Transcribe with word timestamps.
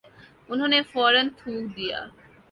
انہوں 0.49 0.67
نے 0.67 0.79
فورا 0.91 1.21
تھوک 1.37 1.63
دیا۔ 1.77 1.99